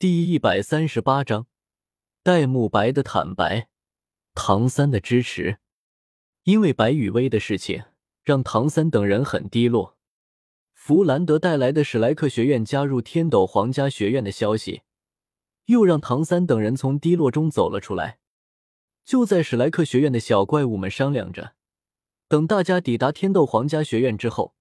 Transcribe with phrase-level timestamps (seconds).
[0.00, 1.46] 第一百三十八章，
[2.22, 3.68] 戴沐白的坦白，
[4.32, 5.58] 唐三的支持。
[6.44, 7.82] 因为白雨薇的事情，
[8.22, 9.98] 让唐三等人很低落。
[10.72, 14.80] 弗兰德带来的史莱克学院加入天斗皇家学院的消息，
[15.66, 18.20] 又让唐三等人从低落中走了出来。
[19.04, 21.52] 就在史莱克学院的小怪物们商量着，
[22.26, 24.54] 等大家抵达天斗皇家学院之后，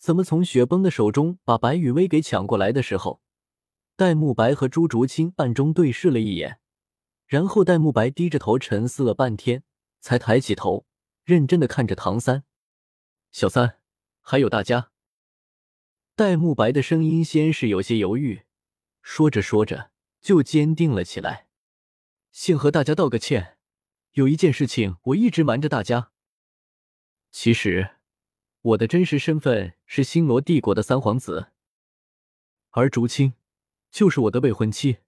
[0.00, 3.20] 怎么从雪崩的手中把白雨薇给抢过来的时候，
[3.96, 6.58] 戴沐白和朱竹清暗中对视了一眼，
[7.26, 9.62] 然后戴沐白低着头沉思了半天，
[10.00, 10.84] 才抬起头，
[11.22, 12.42] 认真的看着唐三、
[13.30, 13.78] 小三，
[14.20, 14.90] 还有大家。
[16.16, 18.42] 戴沐白的声音先是有些犹豫，
[19.00, 21.46] 说着说着就坚定了起来。
[22.32, 23.58] 先和大家道个歉，
[24.12, 26.10] 有一件事情我一直瞒着大家。
[27.30, 27.96] 其实，
[28.60, 31.52] 我的真实身份是星罗帝国的三皇子，
[32.70, 33.34] 而竹青
[33.94, 34.98] 就是我的未婚妻。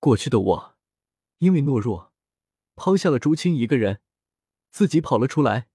[0.00, 0.78] 过去的我，
[1.36, 2.14] 因为懦弱，
[2.74, 4.00] 抛下了竹青一个人，
[4.70, 5.68] 自己跑了出来。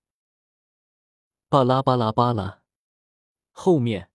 [1.49, 2.63] 巴拉巴拉巴拉。
[3.51, 4.09] 后面，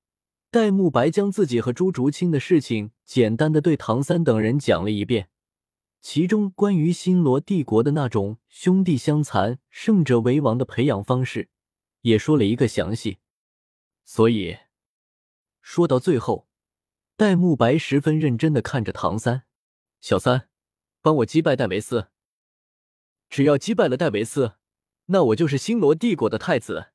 [0.51, 5.31] 戴沐白将自己和朱竹清的事情简单的对唐三等人讲了一遍，
[6.01, 11.49] 其中关于星罗帝国的那种兄弟相残、胜者为王的培养方式，
[12.01, 13.19] 也说了一个详细。
[14.05, 14.59] 所以，
[15.63, 16.48] 说到最后，
[17.19, 19.43] 戴沐白十分认真的看着唐三、
[20.01, 20.49] 小三，
[21.03, 22.13] 帮我击败戴维斯。
[23.29, 24.53] 只要击败了戴维斯，
[25.07, 26.93] 那我就是星罗帝国的太子。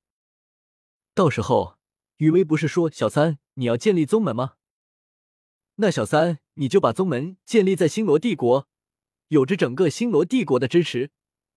[1.14, 1.78] 到时候。
[2.18, 4.54] 雨薇不是说小三你要建立宗门吗？
[5.76, 8.70] 那小三你就把宗门建立在星罗帝国，
[9.28, 11.12] 有着整个星罗帝国的支持，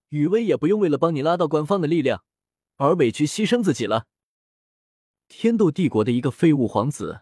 [0.08, 2.24] 雨薇也不用为了帮你拉到官方的力量
[2.78, 4.08] 而委屈牺牲自己了。
[5.28, 7.20] 天斗帝国的一个废物皇子，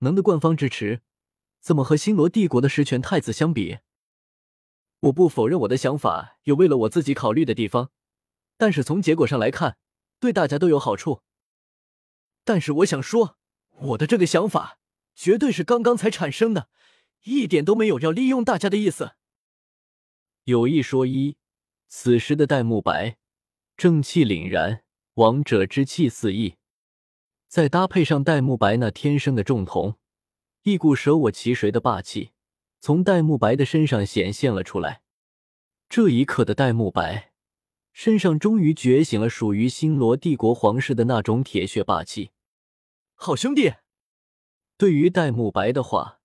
[0.00, 1.02] 能的官方支持，
[1.60, 3.78] 怎么和星罗帝国的十全太子相比？
[5.00, 7.90] 我不否认我的想法有为了我自己考虑的地方，
[8.56, 9.78] 但是从结果上来看，
[10.18, 11.22] 对大家都有好处。
[12.44, 13.38] 但是我想说，
[13.70, 14.78] 我的这个想法
[15.14, 16.68] 绝对是刚刚才产生的，
[17.24, 19.12] 一点都没有要利用大家的意思。
[20.44, 21.36] 有一说一，
[21.88, 23.18] 此时的戴沐白
[23.76, 24.82] 正气凛然，
[25.14, 26.56] 王者之气四溢，
[27.48, 29.94] 再搭配上戴沐白那天生的重瞳，
[30.64, 32.32] 一股舍我其谁的霸气
[32.78, 35.00] 从戴沐白的身上显现了出来。
[35.88, 37.32] 这一刻的戴沐白
[37.90, 42.32] 身上终于觉醒了属于星罗帝国皇室的那种铁血霸气。
[43.14, 43.72] 好兄弟，
[44.76, 46.20] 对于戴沐白的话，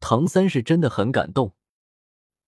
[0.00, 1.52] 唐三是真的很感动，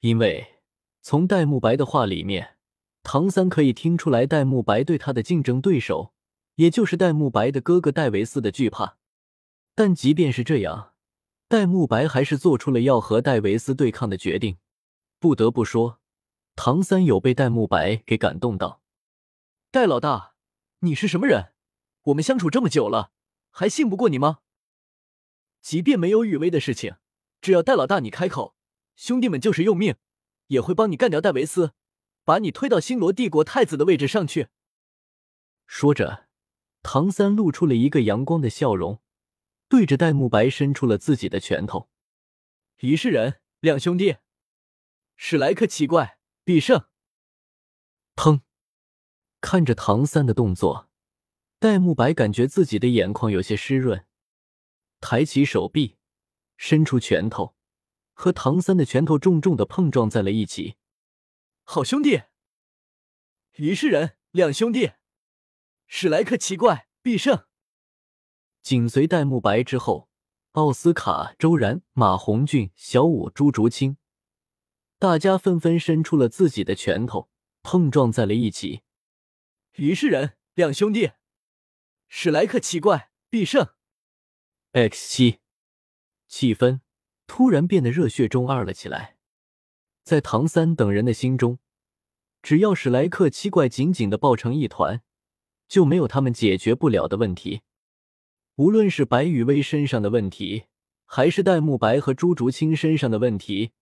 [0.01, 0.63] 因为
[1.03, 2.57] 从戴沐白的话里面，
[3.03, 6.14] 唐三可以听出来戴沐白对他的竞争对手，
[6.57, 8.97] 也就是戴沐白的哥哥戴维斯的惧怕。
[9.75, 10.95] 但即便是这样，
[11.49, 14.59] 戴沐白还是做出了要和戴维斯对抗的决定。
[15.19, 16.01] 不得不说，
[16.55, 18.83] 唐三有被戴沐白给感动到。
[19.71, 20.35] 戴老大，
[20.81, 21.53] 你是什么人？
[22.05, 23.13] 我们相处这么久了。
[23.51, 24.41] 还信不过你吗？
[25.61, 26.97] 即便没有雨薇的事情，
[27.41, 28.55] 只要戴老大你开口，
[28.97, 29.97] 兄弟们就是用命
[30.49, 31.73] 也会帮你干掉戴维斯，
[32.25, 34.49] 把你推到星罗帝国太子的位置上去。
[35.67, 36.27] 说着，
[36.85, 39.01] 唐三露出了一个阳光的笑容，
[39.69, 41.89] 对着戴沐白伸出了自己的拳头。
[42.81, 44.19] 一世人，两兄弟，
[45.17, 46.85] 史莱克奇怪，必胜。
[48.15, 48.43] 砰！
[49.41, 50.91] 看着唐三的动作。
[51.59, 54.07] 戴沐白感觉自己的眼眶有些湿润，
[55.01, 55.97] 抬起手臂，
[56.59, 57.57] 伸出拳头，
[58.13, 60.77] 和唐三的拳头重重的碰撞在了一起。
[61.63, 62.25] 好兄弟，
[63.57, 64.93] 一世人，两兄弟，
[65.97, 67.45] 史莱克奇怪必胜。
[68.63, 70.09] 紧随戴沐白之后，
[70.51, 73.97] 奥斯卡、周然、马红俊、小舞、朱竹清，
[74.99, 77.31] 大家纷纷伸出了自己的拳头，
[77.63, 78.83] 碰撞在了一起。
[79.77, 81.13] 一世人，两兄弟。
[82.09, 83.69] 史莱克奇怪必胜。
[84.73, 85.39] X 七，
[86.27, 86.81] 气氛
[87.29, 89.17] 突然变得热血中二了起来。
[90.03, 91.61] 在唐三等人的心中，
[92.43, 95.01] 只要史莱克七怪紧紧的抱成一团，
[95.75, 97.63] 就没有他们解决不了的问题。
[98.55, 100.67] 无论是白羽薇身上的问题，
[101.05, 103.73] 还是戴沐白和朱竹清身上的问题，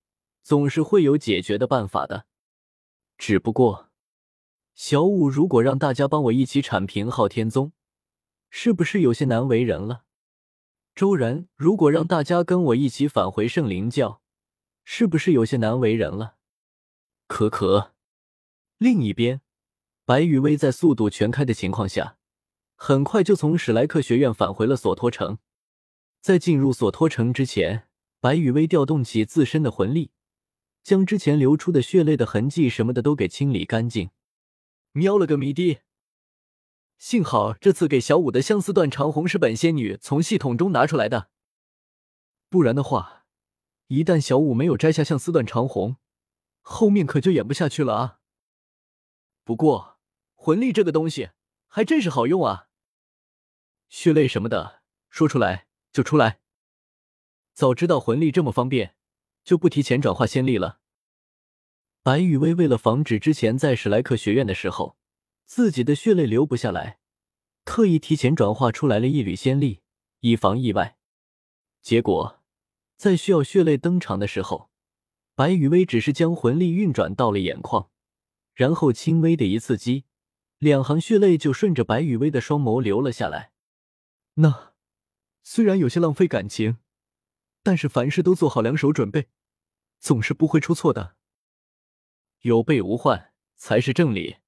[0.43, 2.25] 总是会有解决的办法的。
[3.19, 3.91] 只不过，
[4.75, 7.73] 小五如果让大家帮我一起铲平昊天宗。
[8.49, 10.05] 是不是有些难为人了？
[10.95, 14.23] 周然，如果让大家跟我一起返回圣灵教，
[14.87, 16.37] 是不是有些难为人了？
[17.27, 17.93] 可可。
[18.79, 19.43] 另一边，
[20.04, 22.16] 白羽薇在速度全开的情况下，
[22.75, 25.38] 很快就从史莱克学院返回了索托城。
[26.20, 27.88] 在进入索托城之前，
[28.20, 30.10] 白羽薇调动起自身的魂力，
[30.82, 34.10] 将之前流出的血泪的痕迹什么的都给清理干净。
[34.93, 35.81] 喵了个迷的！
[36.99, 41.31] 幸好这次给小五的相思断肠红是本仙女从系统中拿出来的，
[42.49, 43.25] 不然的话，
[43.88, 45.96] 一旦小五没有摘下相思断肠红，
[46.60, 48.19] 后面可就演不下去了啊。
[49.43, 49.92] 不过
[50.44, 51.31] 魂力这个东西
[51.69, 52.67] 还真是好用啊，
[53.89, 56.41] 血泪什么的说出来就出来。
[57.53, 58.97] 早知道魂力这么方便，
[59.44, 60.81] 就不提前转化仙力了。
[62.03, 64.97] 白雨薇为了防止之前在史莱克学院的时候
[65.44, 66.99] 自己的血泪流不下来，
[67.65, 69.83] 特意提前转化出来了一缕仙力，
[70.23, 70.99] 以防意外。
[71.81, 72.43] 结果
[72.97, 74.71] 在需要血泪登场的时候，
[75.37, 77.91] 白雨薇只是将魂力运转到了眼眶，
[78.55, 80.06] 然后轻微的一刺激，
[80.62, 83.50] 两行血泪就顺着白雨薇的双眸流了下来。
[84.35, 84.75] 那
[85.43, 86.79] 虽然有些浪费感情。
[87.64, 89.29] 但是凡事都做好两手准备，
[90.00, 91.14] 总是不会出错的。
[92.41, 94.38] 有备无患才是正理。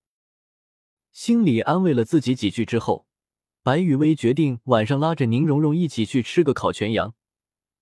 [1.12, 3.06] 心里安慰了自己几句之后，
[3.62, 7.14] 白雨薇决定晚上拉着宁荣荣一起去吃个烤全羊，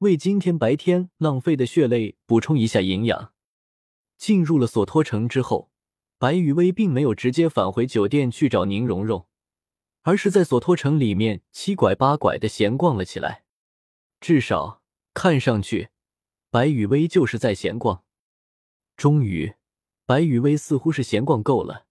[0.01, 3.33] 为今天白天浪费的血泪补充一下营养。
[4.19, 5.72] 进入了索托城之后，
[6.23, 9.27] 白雨薇并没有直接返回酒店去找宁荣荣，
[10.03, 13.43] 而是在索托城里面七拐八拐的闲逛了起来，
[14.21, 14.85] 至少。
[15.15, 15.89] 看上去，
[16.49, 18.05] 白雨薇就是在闲逛。
[18.97, 19.55] 终于，
[20.07, 21.87] 白雨薇似乎是闲逛够了，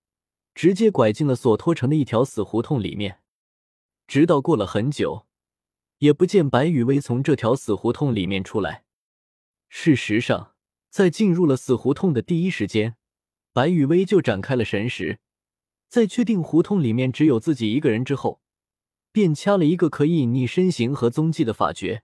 [0.55, 3.19] 直接拐进了索托城的一条死胡同里面。
[4.07, 5.27] 直到过了很久，
[5.97, 8.85] 也不见白雨薇从这条死胡同里面出来。
[9.67, 10.55] 事实上，
[10.89, 12.95] 在进入了死胡同的第一时间，
[13.53, 15.19] 白雨薇就展开了神识，
[15.89, 18.41] 在确定胡同里面只有自己一个人之后，
[19.11, 22.03] 便掐了一个可以隐匿身形和踪迹的法诀。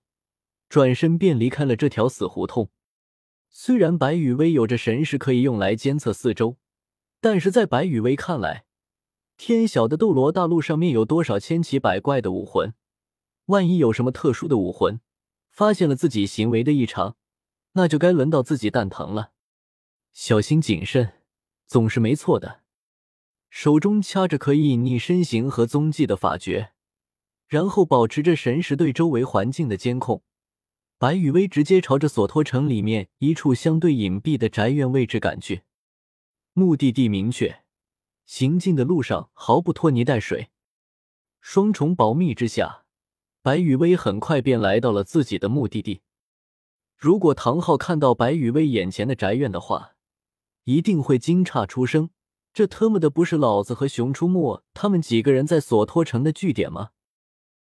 [0.68, 2.70] 转身便离开了这条死胡同。
[3.50, 6.58] 虽然白雨薇有着神识可以用来监测四周，
[7.22, 8.66] 但是在白雨薇看来，
[9.38, 12.74] 天晓得斗罗大陆上面有多少千奇百怪的武魂，
[13.46, 15.00] 万一有什么特殊的武魂
[15.50, 17.16] 发现了自己行为的异常，
[17.72, 19.32] 那就该轮到自己蛋疼了。
[20.12, 21.14] 小心谨慎
[21.68, 22.64] 总是没错的。
[23.50, 26.72] 手中掐着可以隐匿身形和踪迹的法诀，
[27.48, 30.24] 然后保持着神识对周围环境的监控。
[30.98, 35.62] 白雨薇直接朝着索托城里面一处相对隐蔽的宅院位置赶去，
[36.54, 37.64] 目的地明确，
[38.25, 40.50] 行进的路上毫不拖泥带水。
[41.40, 42.86] 双重保密之下，
[43.44, 46.02] 白雨薇很快便来到了自己的目的地。
[46.98, 49.97] 如果唐昊看到白雨薇眼前的宅院的话，
[50.68, 52.10] 一定会惊诧出声
[52.54, 56.90] ：“这特么的不是老子和熊出没他们几个人在索托城的据点吗？